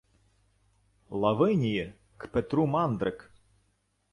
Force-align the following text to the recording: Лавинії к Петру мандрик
Лавинії 1.09 1.93
к 2.17 2.27
Петру 2.27 2.67
мандрик 2.67 3.31